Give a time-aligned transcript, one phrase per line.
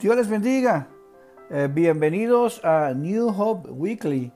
[0.00, 0.86] Dios les bendiga.
[1.50, 4.32] Eh, bienvenidos a New Hope Weekly.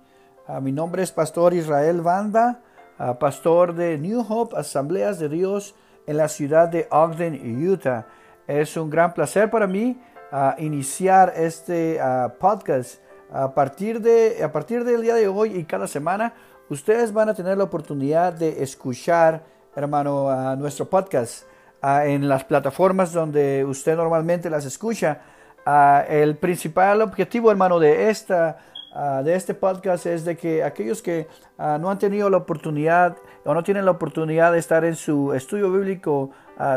[0.46, 2.60] Ah, mi nombre es Pastor Israel Banda,
[2.98, 5.74] ah, pastor de New Hope Asambleas de Dios
[6.06, 8.06] en la ciudad de Ogden, Utah.
[8.46, 9.98] Es un gran placer para mí
[10.30, 11.98] ah, iniciar este
[12.38, 13.00] podcast.
[13.32, 16.34] A partir, de, a partir del día de hoy y cada semana,
[16.68, 19.42] ustedes van a tener la oportunidad de escuchar,
[19.74, 21.44] hermano, nuestro podcast
[21.82, 25.22] en las plataformas donde usted normalmente las escucha.
[25.66, 28.58] Ah, el principal objetivo, hermano, de, esta,
[28.92, 33.16] ah, de este podcast es de que aquellos que ah, no han tenido la oportunidad
[33.46, 36.30] o no tienen la oportunidad de estar en su estudio bíblico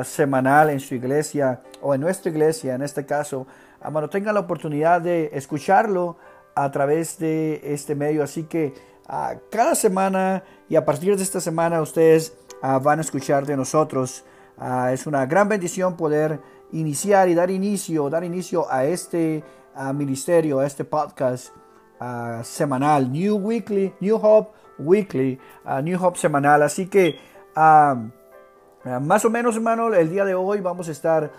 [0.04, 3.46] semanal en su iglesia o en nuestra iglesia, en este caso,
[3.80, 6.18] hermano, tengan la oportunidad de escucharlo
[6.56, 8.24] a través de este medio.
[8.24, 8.74] Así que
[9.52, 12.36] cada semana y a partir de esta semana ustedes
[12.82, 14.26] van a escuchar de nosotros.
[14.92, 16.40] es una gran bendición poder
[16.72, 19.44] iniciar y dar inicio, dar inicio a este
[19.94, 21.54] ministerio, a este podcast
[22.44, 25.40] semanal, New Weekly, New Hope Weekly,
[25.84, 26.62] New Hope semanal.
[26.64, 27.20] Así que
[27.56, 31.32] más o menos, hermano, el día de hoy vamos a estar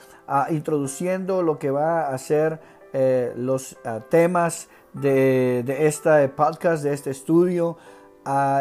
[0.50, 2.60] introduciendo lo que va a ser
[2.92, 3.76] eh, los
[4.08, 7.76] temas de, de este podcast, de este estudio.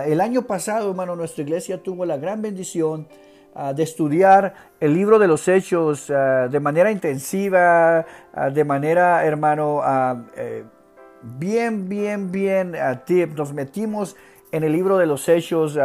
[0.06, 3.08] el año pasado, hermano, nuestra iglesia tuvo la gran bendición
[3.60, 9.26] Ah, de estudiar el libro de los hechos ah, de manera intensiva, ah, de manera,
[9.26, 9.82] hermano,
[10.36, 10.64] eh,
[11.24, 13.36] bien, bien, bien tip.
[13.36, 14.16] Nos metimos
[14.52, 15.76] en el libro de los hechos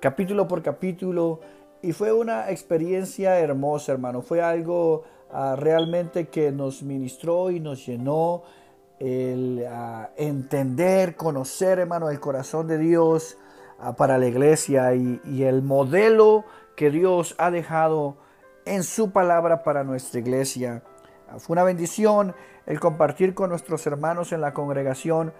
[0.00, 1.40] capítulo por capítulo
[1.80, 4.20] y fue una experiencia hermosa, hermano.
[4.20, 5.04] Fue algo
[5.56, 8.42] realmente que nos ministró y nos llenó
[8.98, 9.66] el
[10.18, 13.38] entender, conocer, hermano, el corazón de Dios
[13.96, 16.44] para la iglesia y, y el modelo
[16.76, 18.16] que Dios ha dejado
[18.64, 20.82] en su palabra para nuestra iglesia.
[21.38, 22.34] Fue una bendición
[22.66, 25.32] el compartir con nuestros hermanos en la congregación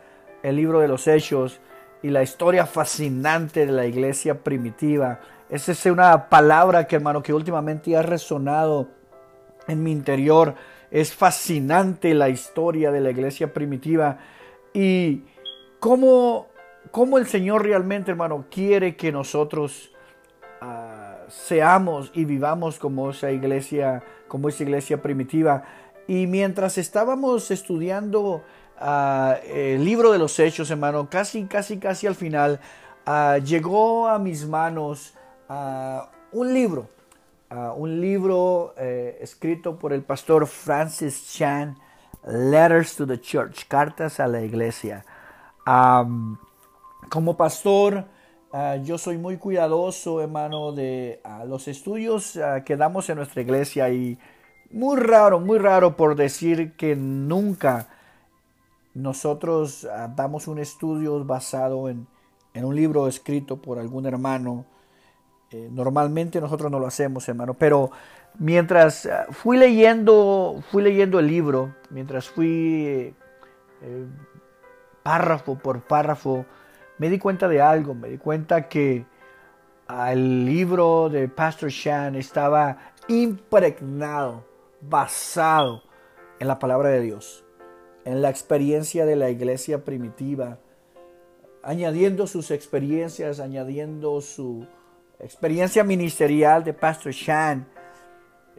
[0.42, 1.60] el libro de los hechos
[2.02, 5.20] y la historia fascinante de la iglesia primitiva.
[5.48, 8.88] Esa es una palabra que hermano que últimamente ha resonado
[9.66, 10.54] en mi interior.
[10.90, 14.18] Es fascinante la historia de la iglesia primitiva
[14.74, 15.24] y
[15.80, 16.48] cómo,
[16.90, 19.90] cómo el Señor realmente hermano quiere que nosotros
[21.28, 25.64] seamos y vivamos como esa iglesia, como esa iglesia primitiva.
[26.06, 28.42] Y mientras estábamos estudiando
[28.78, 32.60] ah, el libro de los hechos, hermano, casi, casi, casi al final,
[33.06, 35.14] ah, llegó a mis manos
[35.48, 36.88] ah, un libro,
[37.76, 41.78] un libro eh, escrito por el pastor Francis Chan,
[42.26, 45.04] Letters to the Church, Cartas a la Iglesia.
[45.64, 48.04] como pastor,
[48.56, 53.42] Ah, yo soy muy cuidadoso, hermano, de ah, los estudios ah, que damos en nuestra
[53.42, 54.16] iglesia y
[54.70, 57.88] muy raro, muy raro por decir que nunca
[58.94, 62.06] nosotros damos un estudio basado en,
[62.54, 64.66] un libro escrito por algún hermano.
[65.50, 67.90] Eh, normalmente nosotros no lo hacemos, hermano, pero
[68.38, 73.14] mientras fui leyendo, fui leyendo el libro, mientras fui eh,
[73.82, 74.06] eh,
[75.02, 76.46] párrafo por párrafo,
[76.98, 79.06] me di cuenta de algo, me di cuenta que
[79.88, 82.78] el libro de Pastor Shan estaba
[83.08, 84.44] impregnado,
[84.80, 85.82] basado
[86.38, 87.44] en la palabra de Dios,
[88.04, 90.58] en la experiencia de la iglesia primitiva,
[91.62, 94.66] añadiendo sus experiencias, añadiendo su
[95.18, 97.66] experiencia ministerial de Pastor Shan.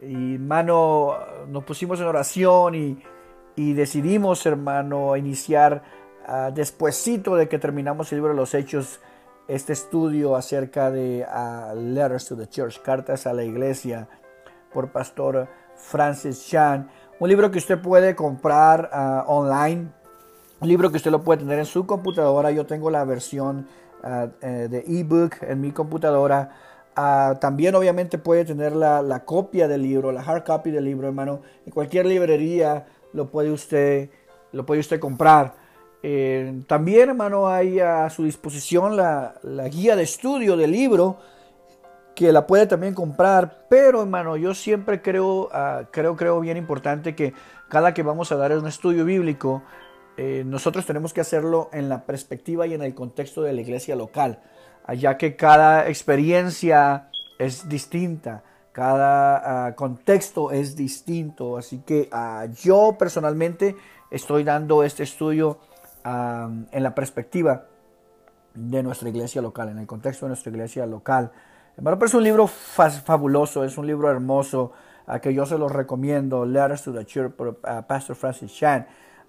[0.02, 1.14] Y hermano,
[1.48, 3.02] nos pusimos en oración y,
[3.54, 5.82] y decidimos, hermano, iniciar
[6.28, 6.52] uh,
[7.36, 9.00] de que terminamos el libro de los Hechos,
[9.48, 14.08] este estudio acerca de uh, Letters to the Church, Cartas a la Iglesia,
[14.72, 16.90] por Pastor Francis Chan.
[17.18, 19.88] Un libro que usted puede comprar uh, online,
[20.60, 22.50] un libro que usted lo puede tener en su computadora.
[22.50, 23.66] Yo tengo la versión
[24.40, 26.50] eh, de ebook en mi computadora.
[27.40, 31.42] también obviamente puede tener la, la, copia del libro, la hard copy del libro, hermano.
[31.66, 34.10] En cualquier librería lo puede usted,
[34.52, 35.65] lo puede usted comprar.
[36.08, 39.34] Eh, también, hermano, hay a su disposición la,
[39.72, 41.18] guía de estudio del libro,
[42.14, 43.66] que la puede también comprar.
[43.68, 47.34] Pero, hermano, yo siempre creo, ah, creo, creo bien importante que
[47.68, 49.64] cada que vamos a dar un estudio bíblico,
[50.16, 53.96] eh, nosotros tenemos que hacerlo en la perspectiva y en el contexto de la iglesia
[53.96, 54.38] local,
[54.96, 61.56] ya que cada experiencia es distinta, cada ah, contexto es distinto.
[61.56, 63.74] Así que ah, yo personalmente
[64.08, 65.58] estoy dando este estudio
[66.06, 67.66] en la perspectiva
[68.54, 71.32] de nuestra iglesia local, en el contexto de nuestra iglesia local.
[71.76, 74.72] Hermano, pero es un libro fabuloso, es un libro hermoso.
[75.20, 77.56] que yo se los recomiendo, Letters to the Church por
[77.86, 78.86] Pastor Francis Chan.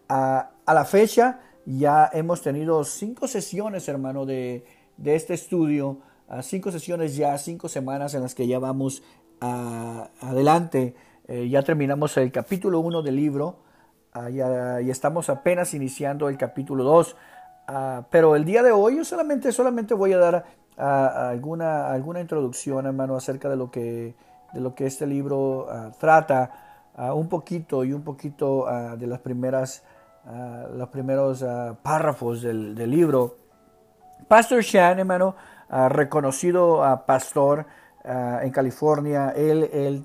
[0.07, 4.65] a la fecha ya hemos tenido cinco sesiones, hermano, de,
[4.95, 5.99] de este estudio,
[6.41, 9.03] cinco sesiones ya, cinco semanas en las que ya vamos
[9.39, 10.95] adelante.
[11.27, 13.59] Eh, ya terminamos el capítulo 1 del libro
[14.29, 17.15] y estamos apenas iniciando el capítulo 2.
[17.67, 20.45] Ah, pero el día de hoy yo solamente, solamente voy a dar
[20.77, 24.15] alguna, alguna introducción, hermano, acerca de lo que,
[24.53, 26.51] de lo que este libro ah, trata,
[26.95, 28.67] ah, un poquito y un poquito
[28.97, 29.83] de las primeras,
[30.73, 31.43] los primeros
[31.81, 33.37] párrafos del, del, libro.
[34.27, 35.35] Pastor Shan, hermano,
[35.89, 37.65] reconocido pastor
[38.03, 40.03] en California, él, él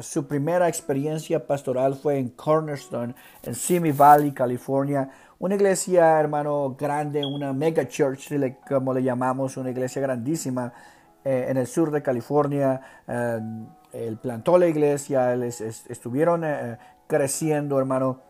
[0.00, 5.08] su primera experiencia pastoral fue en Cornerstone, en Simi Valley, California,
[5.42, 8.28] una iglesia, hermano, grande, una mega church,
[8.68, 10.72] como le llamamos, una iglesia grandísima
[11.24, 12.80] eh, en el sur de California.
[13.08, 13.40] Eh,
[13.92, 16.78] él plantó la iglesia, estuvieron eh,
[17.08, 18.20] creciendo, hermano.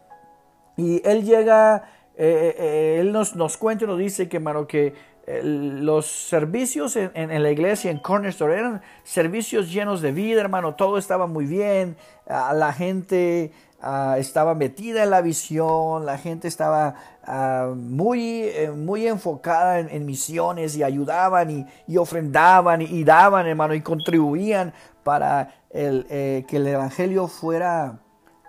[0.79, 1.85] Y él llega,
[2.17, 4.95] él nos, nos cuenta y nos dice que, hermano, que
[5.27, 10.75] los servicios en, la iglesia, en Cornerstone, eran servicios llenos de vida, hermano.
[10.75, 11.97] Todo estaba muy bien.
[12.27, 13.53] la gente
[13.85, 20.07] Ah, estaba metida en la visión, la gente estaba ah, muy, eh, muy enfocada en,
[20.07, 24.73] misiones y ayudaban y, ofrendaban y, daban, hermano, y contribuían
[25.03, 27.99] para el, eh, que el Evangelio fuera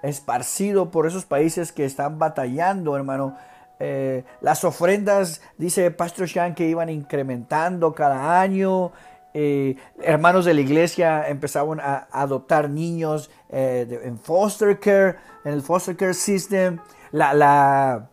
[0.03, 3.35] esparcido por esos países que están batallando, hermano.
[3.79, 8.91] Eh, las ofrendas, dice Pastor Shan, que iban incrementando cada año.
[9.33, 15.61] Eh, hermanos de la iglesia empezaban a adoptar niños eh, en foster care, en el
[15.61, 16.79] foster care system.
[17.11, 18.09] La, la,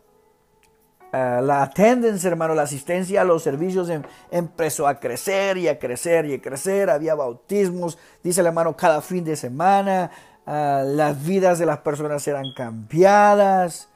[1.12, 6.26] la attendance, hermano, la asistencia a los servicios em, empezó a crecer y a crecer
[6.26, 6.90] y a crecer.
[6.90, 10.10] Había bautismos, dice el hermano, cada fin de semana.
[10.46, 13.89] las vidas de las personas eran cambiadas.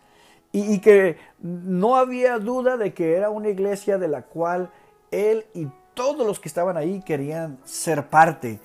[0.56, 4.70] Y, que no había duda de que era una iglesia de la cual
[5.10, 8.60] él y todos los que estaban ahí querían ser parte.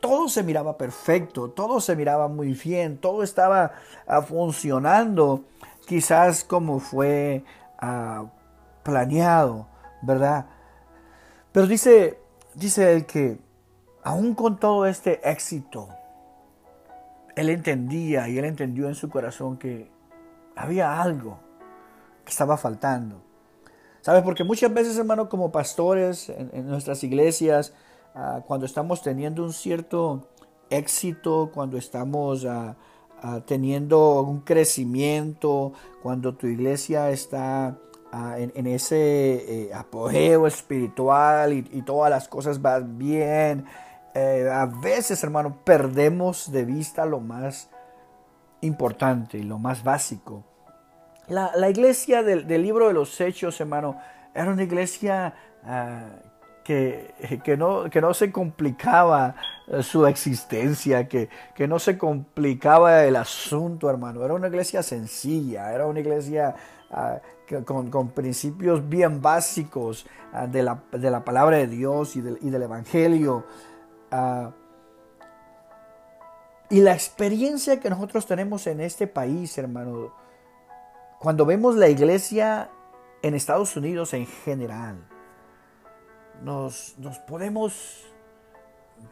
[0.00, 3.72] Todo se miraba perfecto, todo se miraba muy bien, todo estaba
[4.06, 5.44] ah, funcionando
[5.86, 7.44] quizás como fue
[7.80, 8.24] ah,
[8.82, 9.66] planeado,
[10.00, 10.46] ¿verdad?
[11.52, 12.18] Pero dice,
[12.54, 13.38] dice él que
[14.02, 15.90] aún con todo este éxito,
[17.34, 19.94] él entendía y él entendió en su corazón que
[20.56, 21.38] había algo
[22.24, 23.22] que estaba faltando.
[24.00, 24.22] ¿Sabes?
[24.22, 27.72] Porque muchas veces, hermano, como pastores en, nuestras iglesias,
[28.14, 30.28] ah, cuando estamos teniendo un cierto
[30.70, 32.76] éxito, cuando estamos ah,
[33.22, 35.72] ah, teniendo un crecimiento,
[36.02, 37.76] cuando tu iglesia está
[38.38, 43.66] en, ese eh, apogeo espiritual y, todas las cosas van bien,
[44.14, 47.68] eh, a veces, hermano, perdemos de vista lo más
[48.66, 50.44] importante y lo más básico
[51.28, 53.98] la, iglesia del, libro de los Hechos, hermano,
[54.34, 55.34] era una iglesia
[55.64, 56.08] ah,
[56.62, 59.34] que, no, que, no, se complicaba
[59.66, 64.24] eh, su existencia, que, que, no se complicaba el asunto, hermano.
[64.24, 66.54] Era una iglesia sencilla, era una iglesia
[66.90, 67.18] ah,
[67.64, 73.44] con, principios bien básicos ah, de, la, palabra de Dios y del, y del Evangelio.
[76.68, 80.12] Y la experiencia que nosotros tenemos en este país, hermano,
[81.18, 82.70] cuando vemos la iglesia
[83.22, 84.96] en Estados Unidos en general,
[86.42, 86.96] nos,
[87.26, 88.04] podemos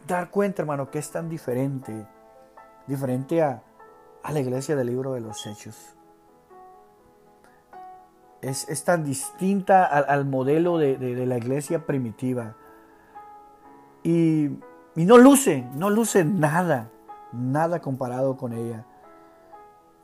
[0.07, 2.07] dar cuenta, hermano, que es tan diferente,
[2.87, 3.63] diferente a,
[4.29, 5.95] la iglesia del libro de los Hechos.
[8.41, 12.57] Es, tan distinta al, modelo de, la iglesia primitiva.
[14.03, 14.51] Y,
[14.97, 16.91] no luce, no luce nada,
[17.35, 18.87] nada comparado con ella.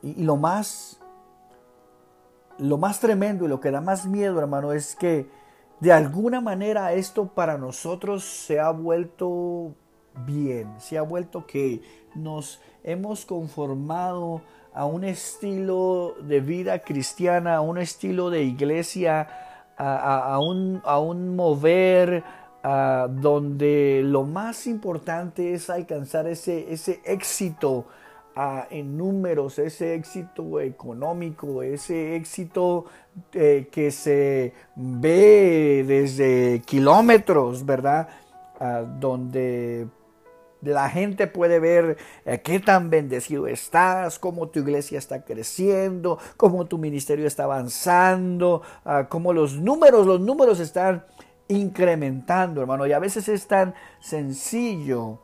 [0.01, 1.01] y lo más
[2.57, 5.27] lo más tremendo y lo que da más miedo, hermano, es que
[5.79, 9.73] de alguna manera esto para nosotros se ha vuelto
[10.25, 11.81] bien, se ha vuelto que
[12.13, 14.41] nos hemos conformado
[14.73, 19.27] a un estilo de vida cristiana, a un estilo de iglesia,
[19.77, 22.23] a, un, a un, mover
[22.63, 27.87] donde lo más importante es alcanzar ese, ese éxito
[28.69, 32.85] en números, ese éxito económico, ese éxito
[33.33, 38.07] eh, que se ve desde kilómetros, ¿verdad?
[38.99, 39.87] donde
[40.61, 46.65] la gente puede ver eh, qué tan bendecido estás, cómo tu iglesia está creciendo, cómo
[46.65, 48.61] tu ministerio está avanzando,
[49.09, 51.03] cómo los números, los números están
[51.51, 52.85] incrementando, hermano.
[52.87, 55.19] Y a veces es tan sencillo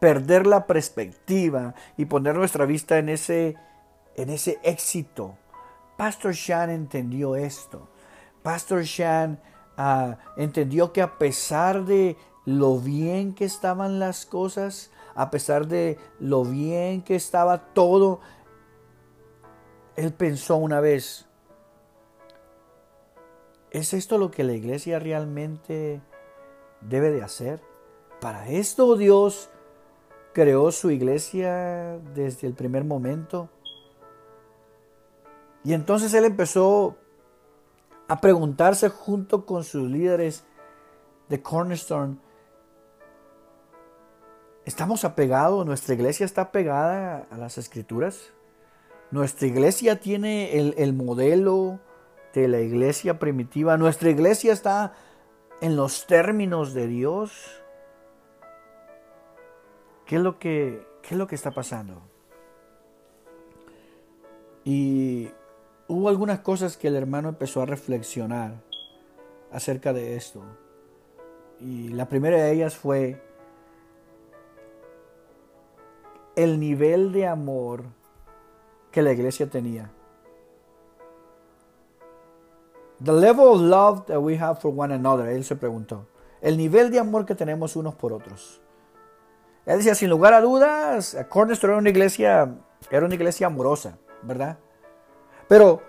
[0.00, 3.56] perder la perspectiva y poner nuestra vista en ese,
[4.16, 5.36] en ese éxito.
[5.96, 7.88] Pastor Shan entendió esto.
[8.42, 9.40] Pastor Shan
[9.76, 15.98] ah, entendió que a pesar de lo bien que estaban las cosas, a pesar de
[16.18, 18.20] lo bien que estaba todo,
[19.94, 21.26] él pensó una vez,
[23.72, 26.00] ¿es esto lo que la iglesia realmente
[26.80, 27.60] debe de hacer?
[28.20, 29.48] Para esto Dios
[30.32, 33.48] creó su iglesia desde el primer momento.
[35.64, 36.96] Y entonces él empezó
[38.08, 40.44] a preguntarse junto con sus líderes
[41.28, 42.16] de Cornerstone,
[44.64, 45.64] ¿estamos apegados?
[45.64, 48.32] ¿Nuestra iglesia está pegada a las escrituras?
[49.10, 51.80] ¿Nuestra iglesia tiene el, el modelo
[52.32, 53.76] de la iglesia primitiva?
[53.76, 54.94] ¿Nuestra iglesia está
[55.60, 57.62] en los términos de Dios?
[60.06, 62.02] ¿Qué es lo que, qué es lo que está pasando?
[64.64, 65.30] Y
[65.88, 68.54] hubo algunas cosas que el hermano empezó a reflexionar
[69.50, 70.42] acerca de esto.
[71.60, 73.22] Y la primera de ellas fue
[76.36, 77.84] el nivel de amor
[78.90, 79.90] que la iglesia tenía.
[83.04, 85.56] The level of love that we have for one another, él se.
[86.40, 88.60] El nivel de amor que tenemos unos por otros.
[89.64, 92.54] Él decía, sin lugar a dudas, Cornerstone era una iglesia,
[92.90, 94.58] era una iglesia amorosa, ¿verdad?
[95.48, 95.82] Pero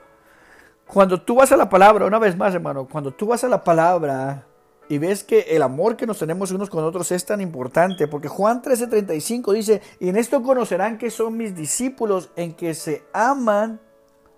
[0.87, 3.63] cuando tú vas a la palabra, una vez más, hermano, cuando tú vas a la
[3.63, 4.45] palabra
[4.89, 8.27] y ves que el amor que nos tenemos unos con otros es tan importante, porque
[8.27, 13.79] Juan 13:35 dice, y en esto conocerán que son mis discípulos en que se aman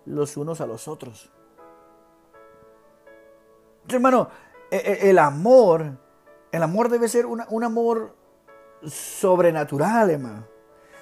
[0.06, 1.32] los unos a los otros.
[3.90, 4.30] Hermano,
[4.72, 5.98] e, e, el amor,
[6.52, 8.16] el amor debe ser un amor
[8.84, 10.56] sobrenatural, hermano.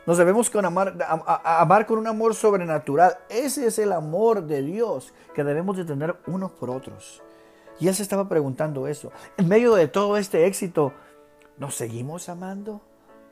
[0.06, 0.98] Nos debemos con amar,
[1.44, 3.18] amar con un amor sobrenatural.
[3.30, 7.22] Ese es el amor de Dios que debemos de tener unos por otros.
[7.80, 9.12] Y él se estaba preguntando eso.
[9.38, 10.94] En medio de todo este éxito,
[11.58, 12.82] ¿nos seguimos amando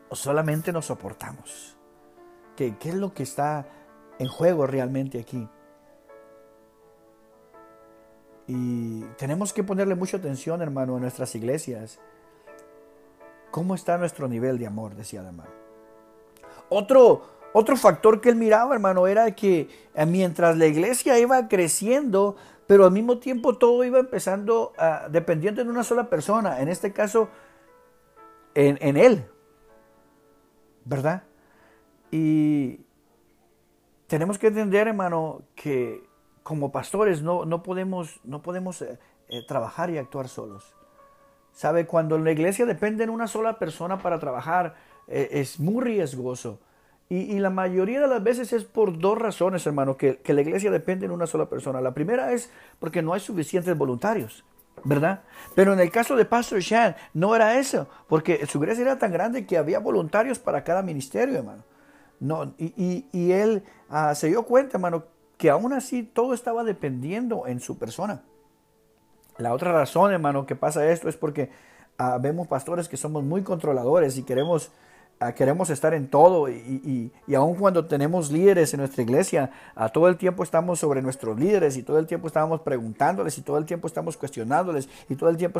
[0.10, 1.75] o solamente nos soportamos?
[2.55, 3.65] ¿Qué, qué es lo que está
[4.17, 5.48] en juego realmente aquí?
[8.53, 12.00] Y tenemos que ponerle mucha atención, hermano, en nuestras iglesias
[13.51, 14.96] ¿Cómo está nuestro nivel de amor?
[14.96, 15.51] Decía hermano.
[16.70, 22.38] Otro, otro factor que él miraba, hermano, era que eh, mientras la iglesia iba creciendo,
[22.65, 26.93] pero al mismo tiempo todo iba empezando a, dependiendo de una sola persona, en este
[26.93, 27.27] caso,
[28.55, 29.25] en, en él.
[30.86, 31.24] ¿Verdad?
[32.10, 32.79] Y
[34.08, 36.10] tenemos que entender, hermano, que
[36.43, 40.74] como pastores no, no podemos, no podemos eh, eh, trabajar y actuar solos.
[41.53, 41.86] ¿Sabe?
[41.86, 44.75] Cuando la iglesia depende de una sola persona para trabajar,
[45.07, 46.60] eh, es muy riesgoso.
[47.10, 50.71] Y, la mayoría de las veces es por dos razones, hermano, que, que, la iglesia
[50.71, 51.81] depende de una sola persona.
[51.81, 54.45] La primera es porque no hay suficientes voluntarios,
[54.86, 55.21] ¿verdad?
[55.53, 59.12] Pero en el caso de Pastor Shan, no era eso, porque su iglesia era tan
[59.12, 61.65] grande que había voluntarios para cada ministerio, hermano.
[62.21, 65.03] No, y, y, él ah, se dio cuenta, hermano,
[65.41, 68.21] que aún así todo estaba dependiendo en su persona.
[69.39, 71.50] La otra razón, hermano, que pasa esto es porque
[71.98, 74.69] ah, vemos pastores que somos muy controladores y queremos,
[75.19, 79.89] ah, queremos estar en todo y, y, aun cuando tenemos líderes en nuestra iglesia, ah,
[79.89, 83.57] todo el tiempo estamos sobre nuestros líderes y todo el tiempo estamos preguntándoles y todo
[83.57, 85.60] el tiempo estamos cuestionándoles y todo el tiempo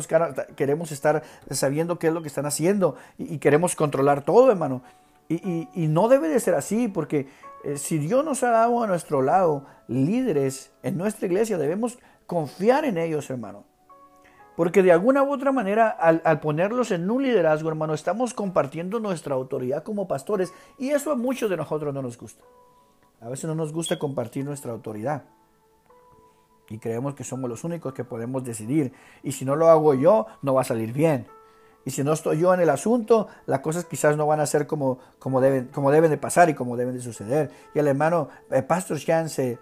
[0.54, 4.80] queremos estar sabiendo qué es lo que están haciendo y, queremos controlar todo, hermano.
[5.28, 7.28] Y, no debe de ser así porque
[7.64, 12.84] eh, si Dios nos ha dado a nuestro lado líderes en nuestra iglesia, debemos confiar
[12.84, 13.64] en ellos, hermano.
[14.56, 19.34] Porque de alguna u otra manera, al, ponerlos en un liderazgo, hermano, estamos compartiendo nuestra
[19.34, 22.44] autoridad como pastores y eso a muchos de nosotros no nos gusta.
[23.20, 25.24] A veces no nos gusta compartir nuestra autoridad
[26.72, 28.92] y creemos que somos los únicos que podemos decidir.
[29.22, 31.26] Y si no lo hago yo, no va a salir bien.
[31.84, 34.66] Y si no estoy yo en el asunto, las cosas quizás no van a ser
[34.66, 37.50] como, como, deben, como deben de pasar y como deben de suceder.
[37.74, 39.58] Y el hermano, el pastor Shan se,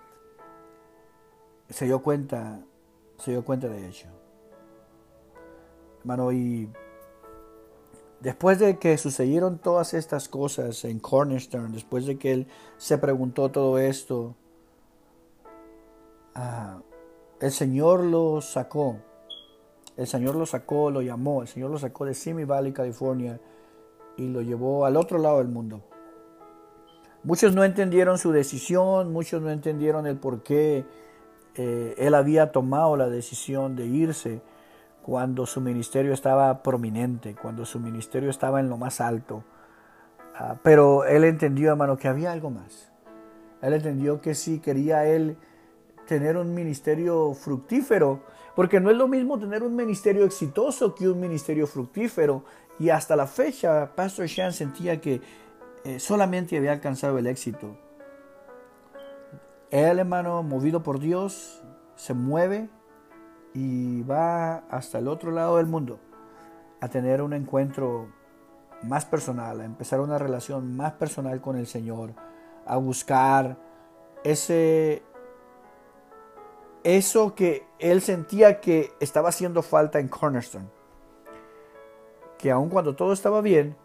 [1.70, 2.60] se dio cuenta,
[3.16, 4.08] se dio cuenta de ello.
[6.00, 6.70] Hermano, y
[8.20, 12.46] después de que sucedieron todas estas cosas en Cornerstone, después de que él
[12.76, 14.34] se preguntó todo esto,
[16.34, 16.80] ah,
[17.40, 18.98] el Señor lo sacó.
[20.00, 21.42] El Señor lo sacó, lo llamó.
[21.42, 23.38] El Señor lo sacó de Simi Valley, California,
[24.16, 25.82] y lo llevó al otro lado del mundo.
[27.22, 30.84] Muchos no entendieron su decisión, muchos no entendieron el por qué
[31.54, 34.40] eh, él había tomado la decisión de irse
[35.02, 39.44] cuando su ministerio estaba prominente, cuando su ministerio estaba en lo más alto,
[40.42, 42.90] Ah, pero él entendió, hermano, que había algo más.
[43.60, 45.36] Él entendió que si quería él
[46.06, 48.22] tener un ministerio fructífero,
[48.60, 52.44] porque no es lo mismo tener un ministerio exitoso que un ministerio fructífero.
[52.78, 55.22] Y hasta la fecha, Pastor Shan sentía que
[55.82, 57.78] eh, solamente había alcanzado el éxito.
[59.70, 61.62] Él, hermano, movido por Dios,
[61.96, 62.68] se mueve
[63.54, 65.98] y va hasta el otro lado del mundo
[66.82, 68.08] a tener un encuentro
[68.82, 72.12] más personal, a empezar una relación más personal con el Señor,
[72.66, 73.56] a buscar
[74.22, 75.02] ese
[76.84, 80.68] eso que él sentía que estaba haciendo falta en Cornerstone.
[82.38, 83.76] Que aun cuando todo estaba bien,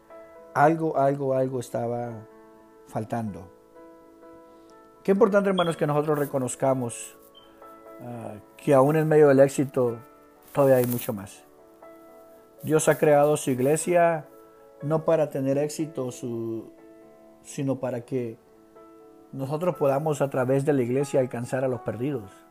[0.54, 2.14] algo, algo, algo estaba
[2.88, 3.52] faltando.
[5.04, 7.18] Qué importante, hermanos, que nosotros reconozcamos
[8.02, 9.98] ah, que aún en medio del éxito
[10.54, 11.44] todavía hay mucho más.
[12.64, 14.26] Dios ha creado su iglesia
[14.82, 16.10] no para tener éxito,
[17.44, 18.38] sino para que
[19.32, 22.45] nosotros podamos a través de la iglesia alcanzar a los perdidos.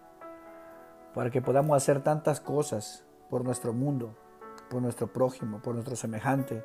[1.14, 4.14] Para que podamos hacer tantas cosas por nuestro mundo,
[4.68, 6.64] por nuestro prójimo, por nuestro semejante,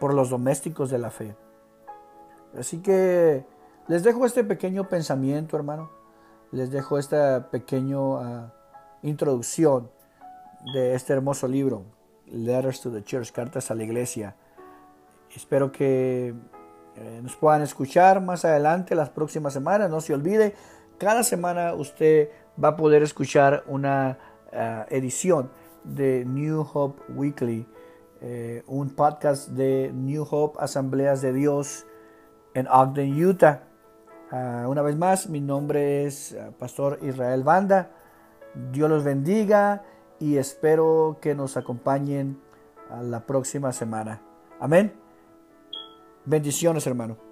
[0.00, 1.36] por los domésticos de la fe.
[2.58, 3.44] Así que
[3.86, 5.90] les dejo este pequeño pensamiento, hermano.
[6.50, 8.52] Les dejo esta pequeña ah,
[9.02, 9.90] introducción
[10.74, 11.84] de este hermoso libro,
[12.26, 14.34] Letters to the Church, Cartas a la Iglesia.
[15.34, 16.34] Espero que
[16.96, 19.90] eh, nos puedan escuchar más adelante, las próximas semanas.
[19.90, 20.54] No se olvide,
[20.98, 22.30] cada semana usted
[22.62, 24.18] va a poder escuchar una
[24.52, 25.50] ah, edición
[25.84, 27.66] de New Hope Weekly,
[28.20, 31.86] eh, un podcast de New Hope Asambleas de Dios
[32.54, 33.62] en Ogden, Utah.
[34.30, 37.90] Ah, una vez más, mi nombre es ah, Pastor Israel Banda.
[38.72, 39.84] Dios los bendiga
[40.18, 42.40] y espero que nos acompañen
[42.90, 44.20] a la próxima semana.
[44.58, 44.92] Amén.
[46.24, 47.27] Bendiciones, hermano.